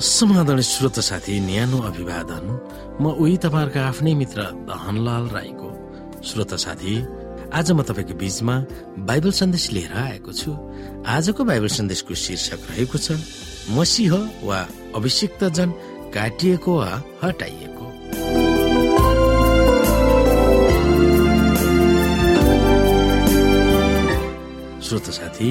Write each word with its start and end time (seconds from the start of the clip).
समाधान 0.00 0.60
श्रोत 0.64 0.98
साथी 1.04 1.40
न्यानो 1.44 1.78
अभिवादन। 1.84 2.44
म 3.00 3.12
उही 3.20 3.36
तपाईँहरूको 3.36 3.80
आफ्नै 3.84 4.14
मित्र 4.16 4.40
दहनलाल 4.64 5.24
राईको। 5.28 5.68
श्रोत 6.24 6.54
साथी 6.56 6.94
आज 7.52 7.68
म 7.76 7.84
तपाईँको 7.84 8.14
बीचमा 8.16 8.54
बाइबल 8.96 9.30
सन्देश 9.30 9.64
लिएर 9.76 9.92
आएको 9.92 10.32
छु। 10.32 10.50
आजको 11.04 11.44
बाइबल 11.44 11.68
सन्देशको 11.68 12.14
शीर्षक 12.16 12.60
रहेको 12.70 12.96
छ 12.96 13.20
मसिह 13.76 14.12
वा 14.40 14.60
अभिषिक्त 14.96 15.44
जन 15.52 15.70
काटिएको 16.16 16.72
वा 16.80 16.90
हटाइएको। 17.20 17.86
श्रोत 24.80 25.06
साथी 25.12 25.50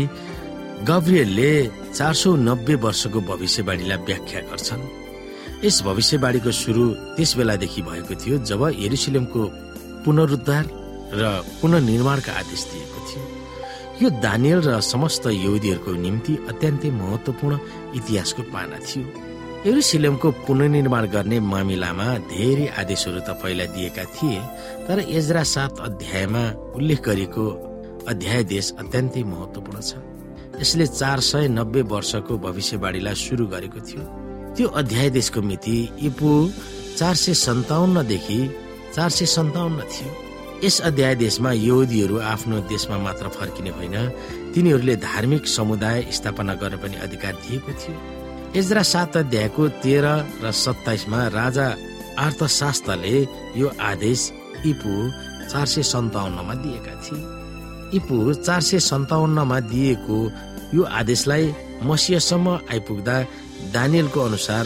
गब्रियलले 0.88 1.52
चार 1.94 2.14
सौ 2.14 2.30
नब्बे 2.40 2.76
वर्षको 2.84 3.20
भविष्यवाणीलाई 3.30 3.98
व्याख्या 4.08 4.42
गर्छन्। 4.50 4.84
यस 5.66 5.78
भविष्यवाणीको 5.84 6.52
सुरु 6.52 6.84
त्यस 7.16 7.32
बेलादेखि 7.38 7.82
भएको 7.84 8.14
थियो 8.16 8.36
जब 8.48 8.62
एरुसलेमको 8.80 9.42
पुनरुद्धार 10.06 10.66
र 11.20 11.24
पुननिर्माणका 11.60 12.32
आदेश 12.32 12.62
दिएको 12.72 13.00
थियो। 13.08 13.24
यो 14.02 14.10
दानियल 14.24 14.60
र 14.64 14.80
समस्त 14.80 15.28
यहुदीहरूको 15.28 15.92
निम्ति 16.06 16.34
अत्यन्तै 16.50 16.90
महत्वपूर्ण 16.96 17.54
इतिहासको 18.00 18.42
पाना 18.54 18.78
थियो। 18.88 19.06
एरुसलेमको 19.68 20.28
पुननिर्माण 20.48 21.04
गर्ने 21.14 21.38
मामिलामा 21.44 22.08
धेरै 22.32 22.68
आदेशहरू 22.80 23.20
त 23.28 23.36
पहिला 23.44 23.66
दिएका 23.76 24.04
थिए 24.16 24.40
तर 24.88 24.98
एजरा 25.12 25.44
सात 25.44 25.80
अध्यायमा 25.88 26.44
उल्लेख 26.78 27.00
गरिएको 27.04 27.46
अध्याय 28.08 28.44
देश 28.54 28.66
अत्यन्तै 28.80 29.24
महत्वपूर्ण 29.28 29.82
छ। 29.84 29.92
यसले 30.62 30.86
चार 30.88 31.20
सय 31.22 31.48
नब्बे 31.50 31.82
वर्षको 31.92 32.38
भविष्यवाणीलाई 32.38 33.16
सुरु 33.16 33.46
गरेको 33.48 33.80
थियो। 33.80 34.04
त्यो 34.56 34.68
अध्याय 34.68 35.10
देशको 35.10 35.42
मिति 35.42 35.78
इपु 36.04 36.30
चार 36.98 37.16
सय 37.16 37.34
सन्ताउन्नदेखि 37.34 38.40
चार 38.96 39.10
सय 39.10 39.26
सन्ताउन्न 39.26 39.82
थियो। 39.94 40.10
यस 40.64 40.80
अध्याय 40.82 41.16
देशमा 41.16 41.52
यहुदीहरू 41.52 42.20
आफ्नो 42.34 42.60
देशमा 42.68 42.98
मात्र 43.00 43.28
फर्किने 43.38 43.70
होइन 43.70 43.96
तिनीहरूले 44.54 44.96
धार्मिक 45.00 45.48
समुदाय 45.48 46.02
स्थापना 46.12 46.54
गर्न 46.62 46.78
पनि 46.84 46.96
अधिकार 47.06 47.34
दिएको 47.44 47.72
थियो। 47.80 47.98
एजरा 48.60 48.84
सात 48.84 49.18
अध्यायको 49.18 49.68
तेह्र 49.84 50.06
र 50.44 50.52
सत्ताइसमा 50.52 51.28
राजा 51.40 51.68
अर्थशास्त्रले 52.20 53.18
यो 53.56 53.72
आदेश 53.82 54.32
इपु 54.66 54.92
चार 55.52 55.66
सय 55.66 55.84
सन्ताउन्नमा 55.88 56.54
दिएका 56.64 56.94
थिए। 57.04 57.22
इपु 57.98 58.34
चार 58.46 58.62
सय 58.62 58.80
सन्ताउन्नमा 58.84 59.60
दिएको 59.72 60.18
यो 60.74 60.84
आदेशलाई 60.84 61.54
मसियासम्म 61.84 62.48
आइपुग्दा 62.72 63.16
दानियलको 63.74 64.20
अनुसार 64.22 64.66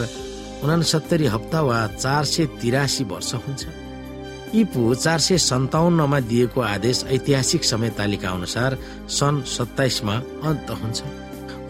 उनासत्तरी 0.64 1.26
हप्ता 1.26 1.62
वा 1.62 1.78
चार 2.04 2.24
सय 2.26 2.46
तिरासी 2.62 3.04
वर्ष 3.04 3.34
हुन्छ। 3.36 3.64
इपु 4.56 4.82
चार 4.96 5.20
सय 5.20 5.38
सन्ताउन्नमा 5.38 6.20
दिएको 6.30 6.62
आदेश 6.62 7.04
ऐतिहासिक 7.16 7.64
समय 7.64 7.90
तालिका 7.98 8.30
अनुसार 8.30 8.78
सन् 9.10 9.42
सत्ताइसमा 9.48 10.16
अन्त 10.50 10.70
हुन्छ। 10.82 11.00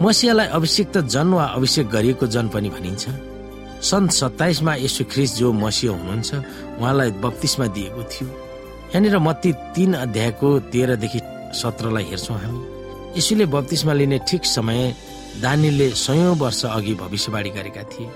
मसियालाई 0.02 0.46
अभिषिक्त 0.58 0.98
जन 1.14 1.28
वा 1.32 1.44
अभिषेक 1.56 1.88
गरिएको 1.88 2.26
जन 2.26 2.48
पनि 2.48 2.68
भनिन्छ। 2.70 3.04
सन् 3.90 4.08
सत्ताइसमा 4.08 4.74
यसु 4.74 5.04
ख्रिस 5.12 5.36
जो 5.38 5.52
मसिया 5.52 5.92
हुनुहुन्छ 5.92 6.30
उहाँलाई 6.80 7.10
बत्तिसमा 7.22 7.66
दिएको 7.76 8.02
थियो। 8.02 8.28
यहाँनिर 8.28 9.18
मत्ती 9.18 9.52
तीन 9.74 9.94
अध्यायको 9.94 10.58
तेह्रदेखि 10.72 11.20
सत्रलाई 11.54 12.04
हेर्छौँ 12.04 12.38
हामी। 12.38 12.73
यसुले 13.16 13.46
बत्तिसमा 13.46 13.92
लिने 13.92 14.18
ठिक 14.28 14.44
समय 14.44 14.94
दानिलले 15.42 15.88
सयौं 15.90 16.36
वर्ष 16.38 16.64
अघि 16.66 16.94
भविष्यवाणी 16.94 17.50
गरेका 17.50 17.82
थिए। 17.92 18.08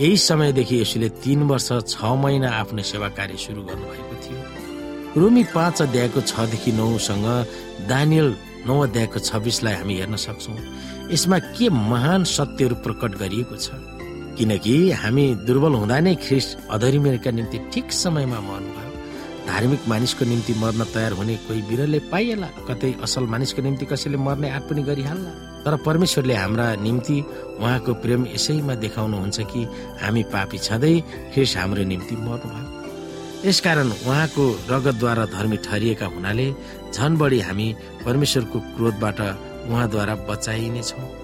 यही 0.00 0.16
समयदेखि 0.16 0.80
यसुले 0.80 1.08
तीन 1.24 1.42
वर्ष 1.50 1.68
छ 1.88 2.04
महिना 2.22 2.48
आफ्नो 2.60 2.82
सेवा 2.82 3.08
कार्य 3.16 3.36
सुरु 3.36 3.62
गर्नुभएको 3.62 4.16
थियो। 4.24 5.20
रोमी 5.20 5.44
पाँच 5.54 5.82
अध्यायको 5.82 6.20
छदेखि 6.20 6.72
नौसँग 6.72 7.26
दानियल 7.88 8.28
नौ 8.66 8.78
अध्यायको 8.82 9.18
छब्बिसलाई 9.18 9.74
हामी 9.74 9.94
हेर्न 9.94 10.16
सक्छौँ। 10.16 10.56
यसमा 11.12 11.38
के 11.56 11.68
महान 11.68 12.24
सत्यहरू 12.24 12.74
प्रकट 12.84 13.12
गरिएको 13.20 13.56
छ। 13.56 13.68
किनकि 14.38 14.74
हामी 15.02 15.24
दुर्बल 15.46 15.72
हुँदा 15.80 15.98
नै 16.00 16.14
ख्रिस्ट 16.24 16.50
अधरिमेरका 16.70 17.30
निम्ति 17.30 17.58
ठिक 17.72 17.92
समयमा 17.92 18.40
मर्नुभयो। 18.40 18.81
धार्मिक 19.46 19.88
मानिसको 19.88 20.24
निम्ति 20.24 20.52
मर्न 20.54 20.84
तयार 20.94 21.12
हुने 21.12 21.36
कोही 21.46 21.62
बिरलले 21.68 21.98
पाइएला। 22.10 22.48
कतै 22.68 22.92
असल 23.02 23.24
मानिसको 23.32 23.62
निम्ति 23.62 23.84
कसैले 23.86 24.16
मर्ने 24.16 24.50
आँट 24.50 24.62
पनि 24.70 24.82
गरिहाल्ला। 24.82 25.30
तर 25.64 25.76
परमेश्वरले 25.86 26.34
हाम्रा 26.34 26.66
निम्ति 26.82 27.18
उहाँको 27.58 27.94
प्रेम 28.02 28.26
यसैमा 28.34 28.74
देखाउनुहुन्छ 28.74 29.40
कि 29.52 29.62
हामी 30.02 30.22
पापी 30.32 30.58
छँदै 30.58 30.94
ख्रिस 31.34 31.56
हाम्रो 31.56 31.84
निम्ति 31.84 32.16
मर्नुभयो। 32.16 33.48
यसकारण 33.48 33.88
उहाँको 33.90 34.44
रगतद्वारा 34.70 35.24
धर्मी 35.34 35.56
ठहरिएका 35.66 36.06
हुनाले 36.06 36.46
झन 36.94 37.16
बढी 37.18 37.40
हामी 37.40 37.68
परमेश्वरको 38.04 38.58
क्रोधबाट 38.74 39.20
उहाँद्वारा 39.70 40.14
बचाइनेछौँ। 40.30 41.21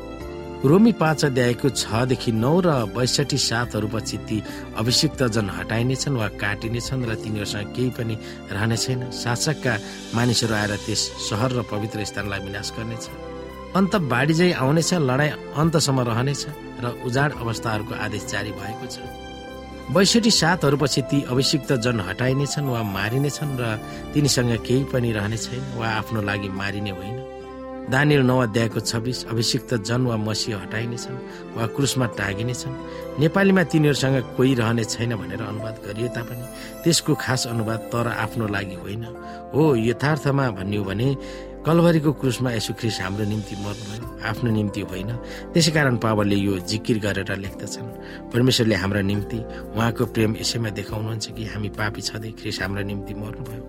रोमी 0.59 0.93
पाँच 0.93 1.25
अध्यायको 1.25 1.69
छदेखि 1.71 2.33
नौ 2.35 2.61
र 2.61 2.91
बैसठी 2.91 3.39
सातहरूपछि 3.39 4.17
ती 4.27 4.43
अभिषिक्त 4.75 5.23
जन 5.31 5.51
हटाइनेछन् 5.55 6.17
वा 6.19 6.29
काटिनेछन् 6.35 7.05
र 7.07 7.15
तिनीहरूसँग 7.15 7.71
केही 7.77 7.91
पनि 7.95 8.15
रहने 8.51 8.77
छैन 8.77 9.11
शासकका 9.15 9.75
मानिसहरू 10.19 10.55
आएर 10.55 10.75
त्यस 10.83 11.03
सहर 11.31 11.53
र 11.53 11.63
पवित्र 11.63 12.05
स्थानलाई 12.05 12.41
विनाश 12.43 12.73
गर्नेछ 12.75 13.07
अन्त 13.79 13.97
बाढी 14.11 14.35
चाहिँ 14.35 14.53
आउनेछ 14.59 14.95
लडाई 14.99 15.31
अन्तसम्म 15.55 16.01
रहनेछ 16.11 16.43
र 16.83 16.87
उजाड 17.07 17.31
अवस्थाहरूको 17.39 17.95
आदेश 17.95 18.27
जारी 18.27 18.51
भएको 18.59 18.87
छ। 18.91 18.99
बैसठी 19.95 20.31
सातहरूपछि 20.43 21.03
ती 21.07 21.23
अभिषिक्त 21.31 21.73
जन 21.87 22.01
हटाइनेछन् 22.03 22.67
वा 22.67 22.83
मारिनेछन् 22.83 23.59
र 23.63 23.79
तिनीसँग 24.11 24.53
केही 24.67 24.85
पनि 24.91 25.13
रहने 25.13 25.39
छैन 25.39 25.63
वा 25.79 25.87
आफ्नो 26.03 26.23
लागि 26.23 26.49
मारिने 26.51 26.91
होइन। 26.91 27.38
दानियल 27.88 28.21
नौ 28.21 28.38
अध्यायको 28.38 28.81
छब्बिस 28.81 29.25
अभिषिक्त 29.32 29.75
जन 29.88 30.03
वा 30.06 30.16
मसी 30.21 30.53
हटाइनेछन् 30.53 31.16
वा 31.56 31.66
क्रुसमा 31.72 32.06
टागिनेछन्। 32.21 32.75
नेपालीमा 33.21 33.62
तिनीहरूसँग 33.65 34.37
कोही 34.37 34.54
रहने 34.54 34.84
छैन 34.84 35.16
भनेर 35.16 35.41
अनुवाद 35.43 35.76
गरिए 35.87 36.09
तापनि 36.12 36.44
त्यसको 36.84 37.15
खास 37.16 37.47
अनुवाद 37.48 37.81
तर 37.88 38.06
आफ्नो 38.12 38.47
लागि 38.47 38.77
होइन। 38.84 39.04
हो 39.54 39.62
यथार्थमा 39.88 40.50
भन्यो 40.59 40.84
भने 40.84 41.09
कलभरीको 41.65 42.12
क्रुसमा 42.21 42.50
यसो 42.53 42.72
ख्रिस 42.77 43.00
हाम्रो 43.00 43.25
निम्ति 43.25 43.54
मर्नुभयो 43.56 44.06
आफ्नो 44.21 44.50
निम्ति 44.53 44.81
होइन। 44.84 45.10
त्यसै 45.53 45.71
कारण 45.72 45.97
पावरले 45.97 46.37
यो 46.37 46.59
जिकिर 46.69 46.98
गरेर 47.00 47.31
लेख्दछन् 47.41 47.88
परमेश्वरले 48.32 48.75
हाम्रा 48.84 49.00
निम्ति 49.00 49.38
उहाँको 49.72 50.04
प्रेम 50.12 50.37
यसैमा 50.37 50.71
देखाउनुहुन्छ 50.77 51.27
कि 51.32 51.44
हामी 51.53 51.69
पापी 51.72 52.00
छँदै 52.04 52.31
ख्रिस 52.37 52.60
हाम्रो 52.62 52.82
निम्ति 52.84 53.15
मर्नुभयो। 53.15 53.65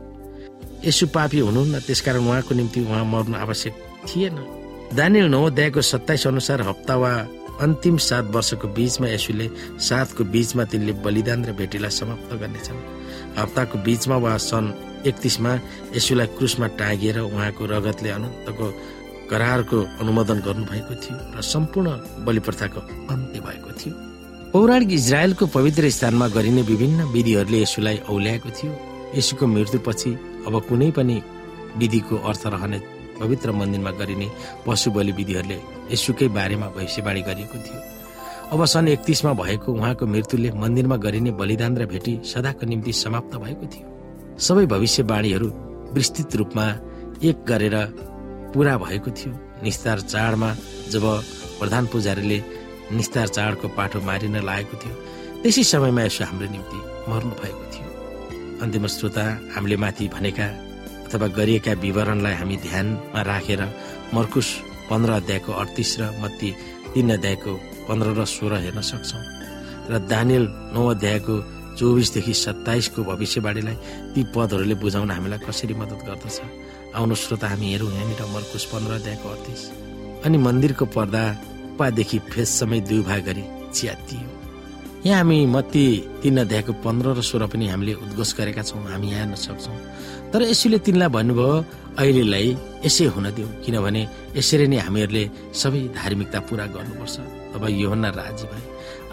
यसो 0.85 1.07
पापी 1.07 1.39
हुनुहुन्न 1.39 1.79
त्यसकारण 1.87 2.27
उहाँको 2.27 2.55
निम्ति 2.55 2.79
उहाँ 2.83 3.05
मर्नु 3.05 3.37
आवश्यक 3.37 3.73
थिएन। 4.07 4.35
दानियल 4.95 5.27
नौ 5.29 5.43
अध्यायको 5.45 5.81
सत्ताइस 5.81 6.27
अनुसार 6.27 6.61
हप्ता 6.61 6.95
वा 6.95 7.11
अन्तिम 7.61 7.97
सात 7.97 8.25
वर्षको 8.31 8.67
बीचमा 8.67 9.07
यसुले 9.07 9.47
सातको 9.77 10.23
बीचमा 10.23 10.63
तिनले 10.71 10.93
बलिदान 11.05 11.45
र 11.45 11.51
भेटीलाई 11.53 11.91
समाप्त 11.91 12.31
गर्नेछन्। 12.41 12.79
हप्ताको 13.37 13.77
बीचमा 13.85 14.17
वा 14.17 14.37
सन् 14.37 14.67
एकतिसमा 15.07 15.51
यसुलाई 15.95 16.27
क्रुसमा 16.37 16.67
टाँगिएर 16.79 17.19
उहाँको 17.19 17.65
रगतले 17.65 18.09
अनन्तको 18.09 18.65
करारको 19.29 19.77
अनुमोदन 20.01 20.39
गर्नुभएको 20.47 20.93
थियो 21.03 21.15
र 21.37 21.41
सम्पूर्ण 21.43 21.89
बलि 22.25 22.39
प्रथाको 22.39 22.79
अन्त्य 23.13 23.39
भएको 23.39 23.71
थियो। 23.79 23.93
पौराणिक 24.53 24.91
इजरायलको 24.91 25.45
पवित्र 25.45 25.89
स्थानमा 25.89 26.27
गरिने 26.33 26.61
विभिन्न 26.61 27.03
विधिहरूले 27.13 27.61
यसुलाई 27.61 27.97
औल्याएको 28.09 28.49
थियो। 28.49 28.71
यसुको 29.15 29.45
मृत्युपछि 29.47 30.11
अब 30.47 30.53
कुनै 30.69 30.89
पनि 30.91 31.21
विधिको 31.77 32.15
अर्थ 32.29 32.43
रहने 32.47 32.79
पवित्र 33.19 33.51
मन्दिरमा 33.51 33.91
गरिने 33.99 34.27
पशु 34.65 34.91
बलि 34.91 35.11
विधिहरूले 35.11 35.59
यसुकै 35.91 36.27
बारेमा 36.37 36.67
भविष्यवाणी 36.75 37.21
गरिएको 37.21 37.57
थियो। 37.65 37.79
अब 38.53 38.65
सन् 38.65 38.87
एकतिसमा 38.89 39.33
भएको 39.33 39.73
उहाँको 39.73 40.05
मृत्युले 40.07 40.49
मन्दिरमा 40.61 40.97
गरिने 41.05 41.31
बलिदान 41.39 41.77
र 41.77 41.85
भेटी 41.85 42.13
सदाको 42.25 42.65
निम्ति 42.65 42.93
समाप्त 42.93 43.35
भएको 43.43 43.65
थियो। 43.73 43.87
सबै 44.37 44.65
भविष्यवाणीहरू 44.65 45.47
विस्तृत 45.93 46.35
रूपमा 46.35 46.65
एक 47.23 47.37
गरेर 47.49 47.75
पुरा 48.53 48.77
भएको 48.77 49.11
थियो। 49.11 49.33
निस्तार 49.63 49.99
चाडमा 50.01 50.49
जब 50.89 51.05
प्रधान 51.59 51.85
पुजारीले 51.91 52.39
निस्तार 52.97 53.27
चाडको 53.27 53.67
पाठो 53.77 53.99
मारिन 54.01 54.35
लागेको 54.41 54.75
थियो 54.81 54.95
त्यसै 55.43 55.63
समयमा 55.63 56.01
यसो 56.03 56.23
हाम्रो 56.25 56.47
निम्ति 56.49 56.79
मर्नु 57.11 57.33
भएको 57.41 57.65
थियो। 57.73 57.87
अन्तिम 58.63 58.87
श्रोता 58.87 59.25
हामीले 59.53 59.77
माथि 59.77 60.07
भनेका 60.15 60.47
अथवा 61.09 61.27
गरिएका 61.33 61.73
विवरणलाई 61.81 62.33
हामी 62.37 62.57
ध्यानमा 62.61 63.21
राखेर 63.25 63.61
मर्कुस 64.13 64.47
पन्ध्र 64.89 65.11
अध्यायको 65.19 65.51
अडतिस 65.51 65.91
र 65.99 66.03
मत्ती 66.21 66.49
तिन 66.93 67.09
अध्यायको 67.17 67.51
पन्ध्र 67.89 68.07
र 68.13 68.25
सोह्र 68.29 68.53
हेर्न 68.61 68.81
सक्छौँ। 68.81 69.23
र 69.89 69.93
दानियल 70.05 70.45
नौ 70.77 70.85
अध्यायको 70.93 71.35
चौबिसदेखि 71.79 72.33
सत्ताइसको 72.33 72.99
भविष्यवाणीलाई 73.09 73.77
ती 74.13 74.21
पदहरूले 74.35 74.75
बुझाउन 74.77 75.11
हामीलाई 75.11 75.41
कसरी 75.49 75.73
मद्दत 75.81 76.01
गर्दछ 76.05 76.37
आउनु 76.93 77.15
श्रोता 77.17 77.47
हामी 77.49 77.67
हेरौँ 77.73 77.89
यहाँनिर 77.89 78.21
मर्कुस 78.29 78.65
पन्ध्र 78.69 78.91
अध्यायको 79.01 79.27
अडतिस। 79.29 79.61
अनि 80.25 80.37
मन्दिरको 80.45 80.85
पर्दा 80.93 81.23
पादेखि 81.79 82.19
फेस 82.29 82.49
समेत 82.59 82.83
दुई 82.89 83.01
भाग 83.09 83.21
गरी 83.25 83.43
च्यातियो 83.73 84.38
यहाँ 85.05 85.23
हामी 85.23 85.45
मत्ती 85.47 85.85
तिन 86.23 86.37
अध्यायको 86.43 86.73
पन्ध्र 86.83 87.15
र 87.15 87.21
सोह्र 87.23 87.47
पनि 87.47 87.67
हामीले 87.71 87.93
उद्घोष 88.03 88.33
गरेका 88.35 88.63
छौँ 88.67 88.83
हामी 88.83 89.07
यहाँ 89.07 89.35
सक्छौँ। 89.35 89.77
तर 90.31 90.41
यसुले 90.51 90.77
तिनलाई 90.83 91.09
भन्नुभयो 91.15 91.49
अहिलेलाई 91.99 92.47
यसै 92.83 93.05
हुन 93.15 93.31
दिऊ 93.31 93.47
किनभने 93.63 94.01
यसरी 94.35 94.67
नै 94.67 94.77
हामीहरूले 94.83 95.23
सबै 95.55 95.81
धार्मिकता 95.95 96.39
पुरा 96.51 96.65
गर्नुपर्छ। 96.75 97.15
तब 97.55 97.63
योहन्ना 97.79 98.09
राजी 98.11 98.45
भए 98.51 98.63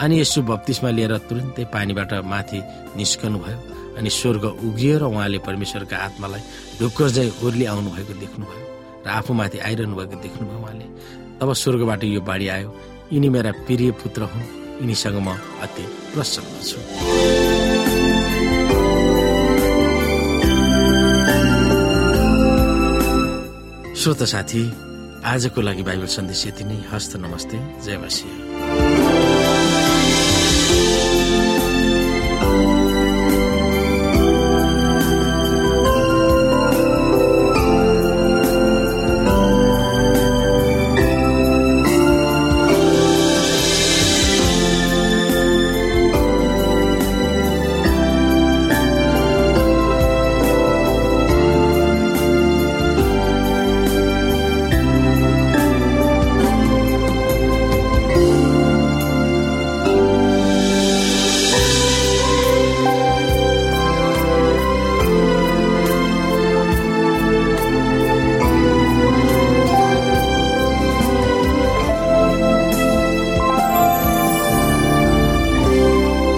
अनि 0.02 0.14
यसो 0.20 0.42
बत्तिसमा 0.42 0.90
लिएर 0.90 1.14
तुरन्तै 1.30 1.64
पानीबाट 1.70 2.12
माथि 2.34 2.58
निस्कनु 2.98 3.38
भयो 3.38 3.58
अनि 3.96 4.10
स्वर्ग 4.10 4.44
उगियो 4.66 4.98
र 4.98 5.04
उहाँले 5.06 5.38
परमेश्वरका 5.46 5.96
आत्मालाई 5.96 6.42
ढुक्कर 6.82 7.08
चाहिँ 7.14 7.32
ओर्ली 7.46 7.64
आउनु 7.70 7.90
भएको 7.94 8.14
देख्नुभयो 8.26 8.62
र 9.06 9.08
आफूमाथि 9.22 9.58
आइरहनु 9.62 9.94
भएको 9.96 10.16
देख्नुभयो 10.18 10.58
उहाँले। 10.66 10.86
तब 11.38 11.48
स्वर्गबाट 11.62 12.04
यो 12.04 12.20
बाढी 12.26 12.46
आयो। 12.58 12.68
यिनी 13.14 13.28
मेरा 13.30 13.50
प्रिय 13.64 13.90
पुत्र 14.02 14.22
हुन्। 14.34 14.65
यिनीसँग 14.80 15.18
म 15.18 15.28
अति 15.64 15.84
प्रसन्न 16.14 16.54
छु 16.68 16.78
श्रोत 24.00 24.22
साथी 24.22 24.62
आजको 25.24 25.60
लागि 25.60 25.82
बाइबल 25.82 26.06
सन्देश 26.06 26.46
यति 26.46 26.64
नै। 26.64 26.78
हस्त 26.92 27.16
नमस्ते। 27.16 27.58
जय 27.82 27.96
मसिंह। 27.98 28.85